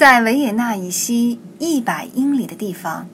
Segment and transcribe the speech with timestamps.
[0.00, 3.06] 在维也纳以西一百英里的地方，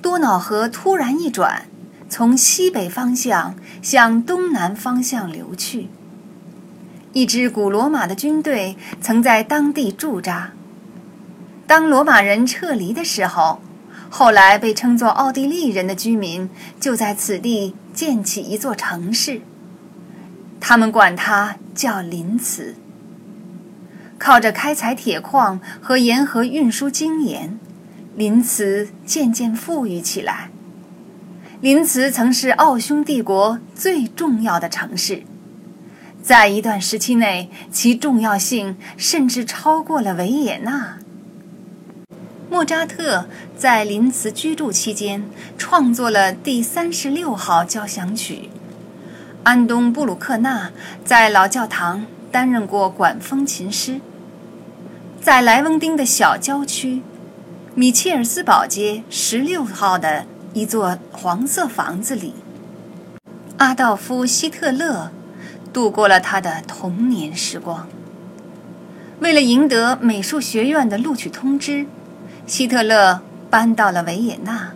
[0.00, 1.66] 多瑙河突然一转，
[2.08, 5.88] 从西北方向向东南方向流去。
[7.12, 10.52] 一支古罗马的军队曾在当地驻扎。
[11.66, 13.60] 当罗马人撤离的时候，
[14.08, 16.48] 后来被称作奥地利人的居民
[16.78, 19.40] 就在此地建起一座城市，
[20.60, 22.76] 他们管它叫林茨。
[24.18, 27.58] 靠着开采铁矿和沿河运输精盐，
[28.16, 30.50] 林茨渐渐富裕起来。
[31.60, 35.22] 林茨曾是奥匈帝国最重要的城市，
[36.22, 40.98] 在一段时期内，其重要性甚至超过了维也纳。
[42.48, 43.26] 莫扎特
[43.56, 45.24] 在林茨居住期间
[45.58, 48.50] 创作了第三十六号交响曲，
[49.42, 50.70] 安东·布鲁克纳
[51.04, 54.00] 在老教堂担任过管风琴师。
[55.26, 57.02] 在莱翁丁的小郊区，
[57.74, 62.32] 米切尔斯堡街十六号的一座黄色房子里，
[63.56, 65.10] 阿道夫·希特勒
[65.72, 67.88] 度过了他的童年时光。
[69.18, 71.86] 为了赢得美术学院的录取通知，
[72.46, 74.74] 希特勒搬到了维也纳，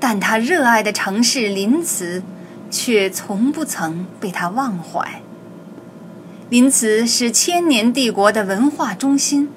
[0.00, 2.22] 但他热爱的城市林茨
[2.70, 5.20] 却从不曾被他忘怀。
[6.52, 9.48] 林茨是千年帝国的文化中心，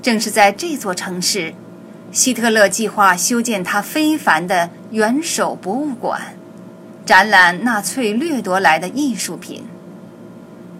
[0.00, 1.52] 正是在这座城市，
[2.10, 6.34] 希特勒计划修建他非凡的元首博物馆，
[7.04, 9.64] 展览纳粹掠夺来的艺术品。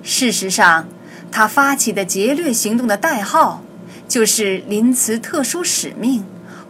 [0.03, 0.89] 事实上，
[1.31, 3.63] 他发起的劫掠行动的代号
[4.09, 6.25] 就是“林茨特殊使命”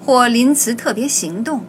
[0.04, 1.64] 或“林茨特别行动”。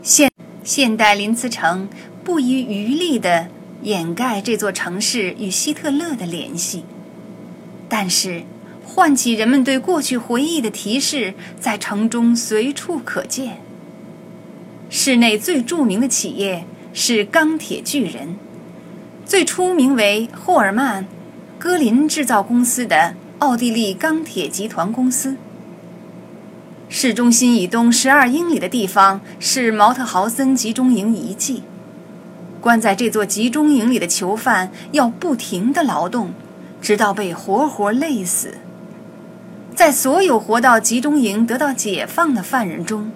[0.00, 0.30] 现
[0.62, 1.88] 现代林茨城
[2.22, 3.48] 不遗余力的。
[3.82, 6.84] 掩盖这座城市与希特勒的联系，
[7.88, 8.42] 但是
[8.84, 13.62] 唤起人们对过去回忆的提示在城中随处可见。
[14.90, 18.36] 市内最著名的企业是钢铁巨人，
[19.24, 21.04] 最初名为霍尔曼·
[21.58, 25.36] 戈林制造公司的奥地利钢铁集团公司。
[26.88, 31.62] 市中心以东十二英里的地方是毛特豪森集中营遗迹。
[32.60, 36.32] 关在这座集中营里的囚犯要不停的劳动，
[36.80, 38.58] 直到被活活累死。
[39.74, 43.10] 在所有活到集中营得到解放的犯人中，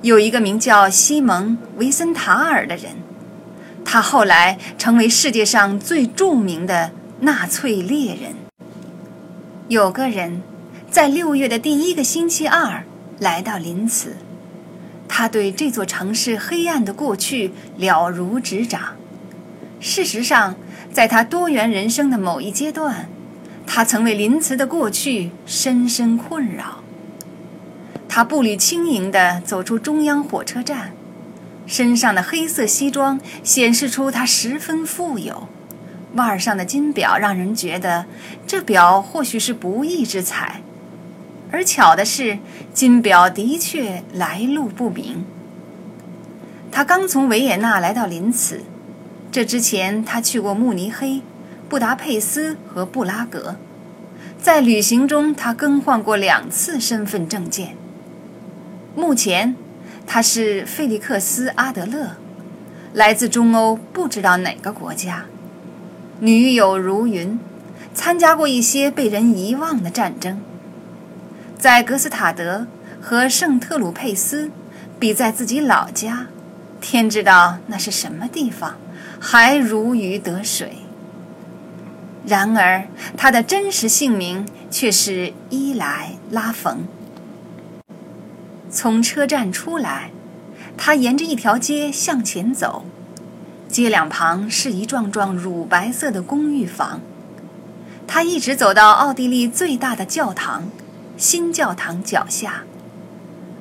[0.00, 2.96] 有一个名叫西蒙·维森塔尔的人，
[3.84, 8.34] 他后来成为世界上最著名的纳粹猎人。
[9.68, 10.42] 有个人，
[10.90, 12.82] 在六月的第一个星期二
[13.20, 14.16] 来到林茨。
[15.14, 18.96] 他对这座城市黑暗的过去了如指掌。
[19.78, 20.54] 事实上，
[20.90, 23.10] 在他多元人生的某一阶段，
[23.66, 26.82] 他曾为林茨的过去深深困扰。
[28.08, 30.92] 他步履轻盈地走出中央火车站，
[31.66, 35.46] 身上的黑色西装显示出他十分富有，
[36.14, 38.06] 腕上的金表让人觉得
[38.46, 40.62] 这表或许是不义之财。
[41.52, 42.38] 而巧的是，
[42.72, 45.24] 金表的确来路不明。
[46.72, 48.62] 他刚从维也纳来到林茨，
[49.30, 51.20] 这之前他去过慕尼黑、
[51.68, 53.56] 布达佩斯和布拉格。
[54.40, 57.76] 在旅行中，他更换过两次身份证件。
[58.96, 59.54] 目前，
[60.06, 62.16] 他是费利克斯·阿德勒，
[62.94, 65.26] 来自中欧不知道哪个国家，
[66.20, 67.38] 女友如云，
[67.94, 70.40] 参加过一些被人遗忘的战争。
[71.62, 72.66] 在格斯塔德
[73.00, 74.50] 和圣特鲁佩斯，
[74.98, 76.26] 比在自己老家，
[76.80, 78.74] 天知道那是什么地方，
[79.20, 80.78] 还如鱼得水。
[82.26, 86.80] 然而，他的真实姓名却是伊莱拉冯。
[88.68, 90.10] 从车站出来，
[90.76, 92.84] 他沿着一条街向前走，
[93.68, 97.00] 街两旁是一幢幢乳白色的公寓房。
[98.08, 100.64] 他一直走到奥地利最大的教堂。
[101.16, 102.64] 新教堂脚下，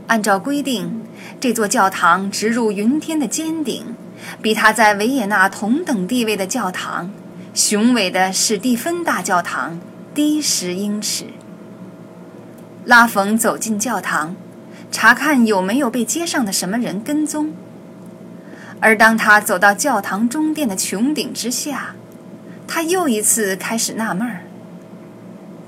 [0.07, 1.03] 按照规定，
[1.39, 3.95] 这座教堂直入云天的尖顶，
[4.41, 7.11] 比它在维也纳同等地位的教堂——
[7.53, 9.79] 雄伟的史蒂芬大教堂
[10.13, 11.25] 低十英尺。
[12.85, 14.35] 拉冯走进教堂，
[14.91, 17.53] 查看有没有被街上的什么人跟踪。
[18.79, 21.95] 而当他走到教堂中殿的穹顶之下，
[22.67, 24.41] 他又一次开始纳闷儿。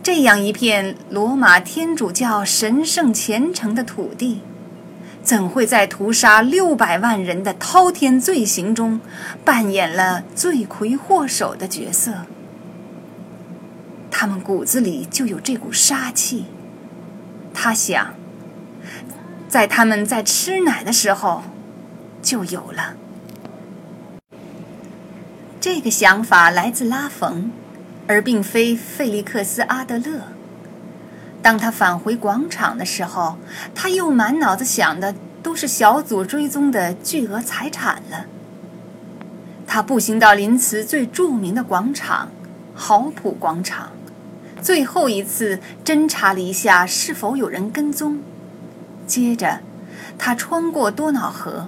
[0.03, 4.41] 这样一片罗马天主教神圣虔诚的土地，
[5.23, 8.99] 怎会在屠杀六百万人的滔天罪行中
[9.45, 12.25] 扮演了罪魁祸首的角色？
[14.11, 16.47] 他们骨子里就有这股杀气。
[17.53, 18.13] 他想，
[19.47, 21.43] 在他们在吃奶的时候
[22.21, 22.95] 就有了。
[25.61, 27.51] 这个想法来自拉冯，
[28.07, 30.21] 而并非费利克斯·阿德勒。
[31.41, 33.37] 当他返回广场的时候，
[33.75, 38.25] 他又满脑子想的都是小组追踪的巨额财产了。
[39.67, 42.29] 他步行到林茨最著名的广场——
[42.75, 43.91] 豪普广场，
[44.61, 48.21] 最后一次侦查了一下是否有人跟踪。
[49.05, 49.59] 接着，
[50.17, 51.67] 他穿过多瑙河，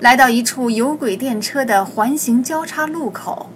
[0.00, 3.50] 来到一处有轨电车的环形交叉路口。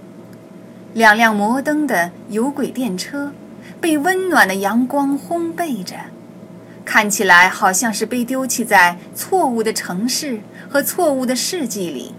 [0.95, 3.33] 两辆摩登的有轨电车
[3.81, 5.97] 被温暖的阳光烘焙着，
[6.85, 12.13] 看起来好像是被丢弃在错误的城市和错误的世纪里。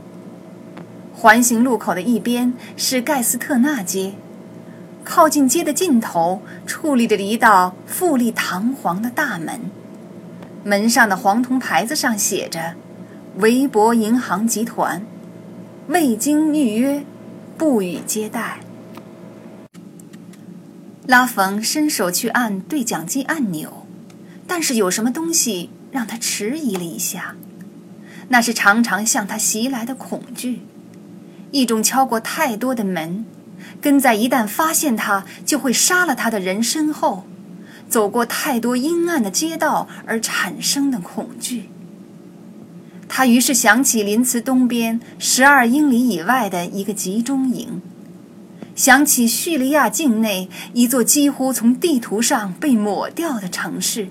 [1.14, 4.14] 环形路口的一边是盖斯特纳街，
[5.04, 9.62] 靠近街的尽头矗立着一道富丽堂皇的大门，
[10.64, 12.74] 门上的黄铜牌子上写着
[13.38, 15.06] “维博银行集团”，
[15.88, 17.06] 未经预约，
[17.58, 18.60] 不予接待。
[21.06, 23.86] 拉冯伸手去按对讲机按钮，
[24.48, 27.36] 但是有什么东西让他迟疑了一下，
[28.30, 30.62] 那是常常向他袭来的恐惧。
[31.52, 33.26] 一种敲过太多的门，
[33.82, 37.26] 跟在一旦发现他就会杀了他的人身后，
[37.90, 41.70] 走过太多阴暗的街道而产生的恐惧。
[43.16, 47.80] 他于是想起林茨东边十二英里以外的一个集中营，
[48.76, 54.08] 想起叙利亚境内一座几乎从地图上被抹掉的城市。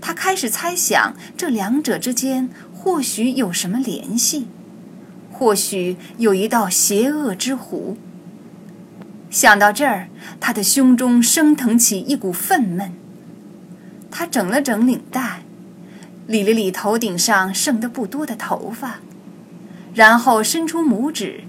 [0.00, 4.46] 他开始猜想这两者之间或许有什么联系。
[5.32, 7.96] 或许有一道邪恶之湖。
[9.28, 10.06] 想到这儿，
[10.38, 12.90] 他的胸中升腾起一股愤懑。
[14.08, 15.42] 他整了整领带，
[16.26, 19.00] 理了理头顶上剩得不多的头发，
[19.94, 21.44] 然后伸出拇指，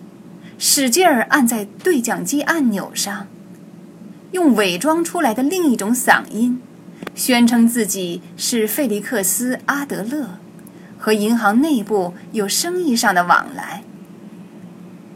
[0.58, 3.28] 使劲儿按在对讲机按钮上，
[4.32, 6.62] 用伪装出来的另一种嗓音，
[7.16, 10.40] 宣称自己是费利克斯·阿德勒。
[11.00, 13.84] 和银行内部有生意上的往来。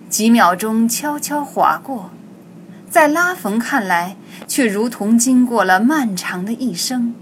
[0.07, 2.11] 几秒钟悄悄划过，
[2.87, 4.15] 在拉冯看来，
[4.47, 7.15] 却如同经过了漫长的一生。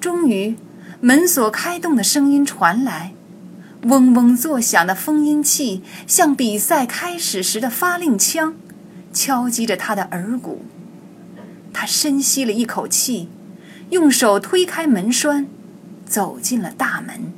[0.00, 0.56] 终于，
[1.00, 3.12] 门锁开动的声音传来，
[3.82, 8.54] 嗡嗡作响的封音器像比赛开始时的发令枪，
[9.12, 10.64] 敲击着他的耳骨。
[11.72, 13.28] 他深吸了一口气，
[13.90, 15.46] 用手推开门栓。
[16.06, 17.32] 走进了大门。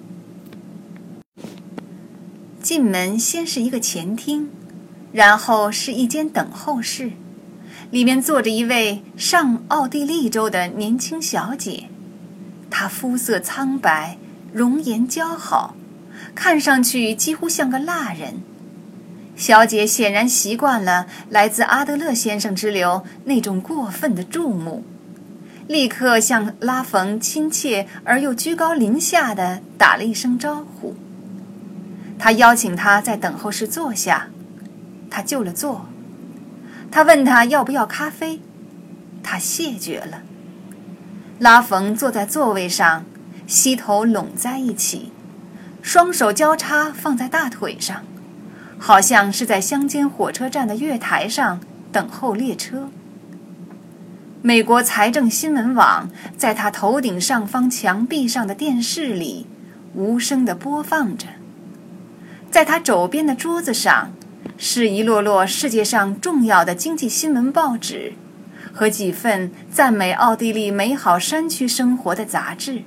[2.60, 4.50] 进门先是一个前厅，
[5.10, 7.12] 然后是一间等候室，
[7.90, 11.84] 里面坐着一位上奥地利州的年轻小姐。
[12.70, 14.18] 她肤色苍白，
[14.52, 15.74] 容颜姣好，
[16.34, 18.40] 看上去几乎像个蜡人。
[19.36, 24.84] 小姐显然习惯了来自阿德勒先生之流那种过分的注目。
[25.68, 30.96] 立刻向拉冯亲切而又居高临下的打了一声招呼。
[32.18, 34.28] 他邀请他在等候室坐下，
[35.10, 35.86] 他就了座。
[36.90, 38.40] 他问他要不要咖啡，
[39.22, 40.22] 他谢绝了。
[41.38, 43.04] 拉冯坐在座位上，
[43.46, 45.12] 膝头拢在一起，
[45.80, 48.02] 双手交叉放在大腿上，
[48.76, 51.60] 好像是在乡间火车站的月台上
[51.92, 52.88] 等候列车。
[54.42, 59.46] 美国财政新闻网在他头顶上方墙壁上的电视里
[59.94, 61.26] 无声地播放着。
[62.50, 64.12] 在他肘边的桌子上
[64.56, 68.14] 是一摞摞世界上重要的经济新闻报纸
[68.78, 72.84] 和几份赞美奥地利美好山区生活的杂志。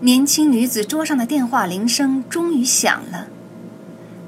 [0.00, 3.28] 年轻女子桌上的电话铃声终于响了。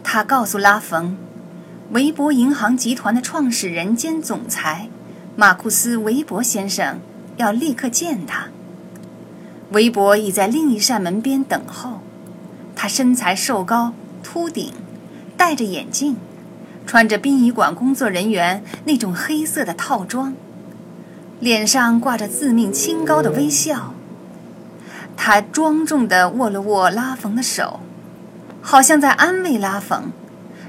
[0.03, 1.15] 她告诉拉冯，
[1.91, 4.88] 维博银行集团的创始人兼总裁。
[5.37, 7.00] 马库斯·韦伯先生
[7.37, 8.49] 要立刻见他。
[9.73, 12.00] 韦伯已在另一扇门边等候。
[12.75, 14.73] 他身材瘦高、秃顶，
[15.37, 16.17] 戴着眼镜，
[16.88, 20.35] 穿着殡仪馆工作人员那种黑色的套装，
[21.38, 23.92] 脸上挂着自命清高的微笑。
[25.14, 27.80] 他庄重地握了握拉冯的手，
[28.62, 30.12] 好像在安慰拉冯，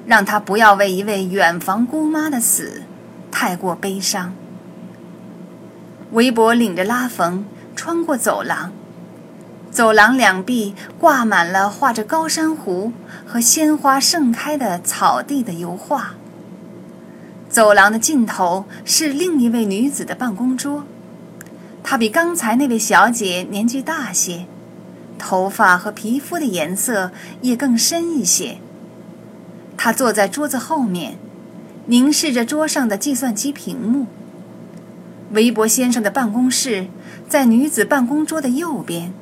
[0.05, 2.81] 让他不要为一位远房姑妈的死
[3.31, 4.33] 太过悲伤。
[6.11, 7.45] 韦伯领着拉冯
[7.77, 8.73] 穿过走廊，
[9.71, 12.91] 走廊两壁挂满了画着高山湖
[13.25, 16.15] 和鲜花盛开的草地的油画。
[17.49, 20.83] 走廊的尽头是另一位女子的办公桌，
[21.83, 24.45] 她比刚才那位小姐年纪大些，
[25.17, 27.11] 头发和皮肤的颜色
[27.41, 28.57] 也更深一些。
[29.77, 31.17] 她坐在桌子后面，
[31.85, 34.07] 凝视着桌上的计算机屏幕。
[35.31, 36.87] 韦伯先生的办公室
[37.27, 39.13] 在女子办公桌的右边，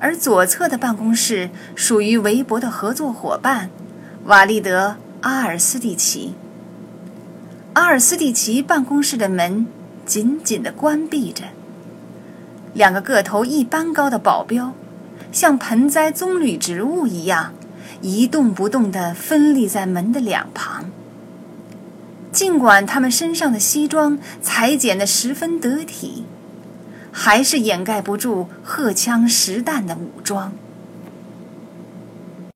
[0.00, 3.70] 而左侧的办公室属于韦伯的合作伙伴
[4.24, 4.88] 瓦利德·
[5.20, 6.34] 阿尔斯蒂奇。
[7.74, 9.66] 阿尔斯蒂奇办公室的门
[10.04, 11.44] 紧紧地关闭着。
[12.72, 14.72] 两个个头一般高的保镖，
[15.30, 17.52] 像盆栽棕榈植物一样，
[18.00, 20.86] 一动不动地分立在门的两旁。
[22.32, 26.24] 尽管他们身上的西装裁剪得十分得体，
[27.12, 30.52] 还是掩盖不住荷枪实弹的武装。